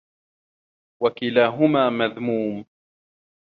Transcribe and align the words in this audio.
وَكِلَاهُمَا 1.03 1.89
مَذْمُومٌ 1.89 2.65